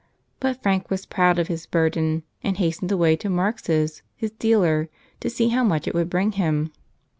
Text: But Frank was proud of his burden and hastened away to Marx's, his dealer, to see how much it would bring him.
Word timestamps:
But 0.39 0.63
Frank 0.63 0.89
was 0.89 1.05
proud 1.05 1.37
of 1.37 1.47
his 1.47 1.67
burden 1.67 2.23
and 2.43 2.57
hastened 2.57 2.91
away 2.91 3.15
to 3.17 3.29
Marx's, 3.29 4.01
his 4.15 4.31
dealer, 4.31 4.89
to 5.19 5.29
see 5.29 5.49
how 5.49 5.63
much 5.63 5.87
it 5.87 5.93
would 5.93 6.09
bring 6.09 6.31
him. 6.31 6.73